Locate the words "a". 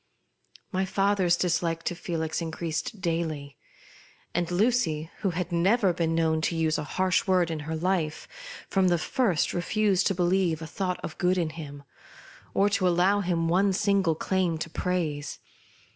6.79-6.83, 10.59-10.65